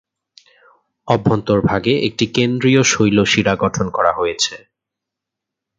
অভ্যন্তরভাগে 1.07 1.93
একটি 2.07 2.25
কেন্দ্রীয় 2.27 2.81
শৈলশিরা 2.83 3.53
গঠন 3.55 3.85
করা 3.89 4.11
হয়েছে। 4.13 4.55